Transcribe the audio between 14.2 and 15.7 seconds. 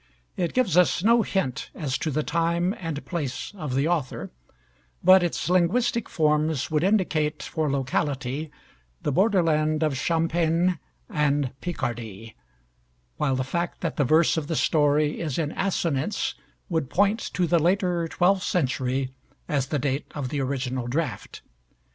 of the story is in